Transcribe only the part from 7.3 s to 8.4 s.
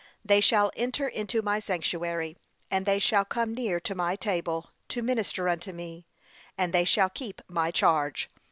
my charge.'